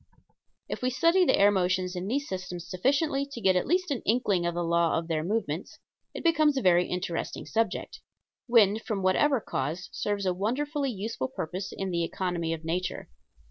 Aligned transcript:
If 0.67 0.81
we 0.81 0.89
study 0.89 1.25
the 1.25 1.37
air 1.37 1.51
motions 1.51 1.95
in 1.95 2.07
these 2.07 2.27
systems 2.27 2.67
sufficiently 2.67 3.23
to 3.31 3.39
get 3.39 3.55
at 3.55 3.67
least 3.67 3.91
an 3.91 4.01
inkling 4.01 4.47
of 4.47 4.55
the 4.55 4.63
law 4.63 4.97
of 4.97 5.07
their 5.07 5.23
movements, 5.23 5.77
it 6.15 6.23
becomes 6.23 6.57
a 6.57 6.61
very 6.63 6.87
interesting 6.87 7.45
subject. 7.45 7.99
Wind 8.47 8.81
from 8.81 9.03
whatever 9.03 9.39
cause 9.39 9.89
serves 9.91 10.25
a 10.25 10.33
wonderfully 10.33 10.89
useful 10.89 11.27
purpose 11.27 11.71
in 11.71 11.91
the 11.91 12.03
economy 12.03 12.51
of 12.51 12.65
nature. 12.65 13.09